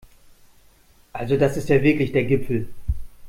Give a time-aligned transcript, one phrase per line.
[1.13, 2.67] Also das ist ja wirklich der Gipfel!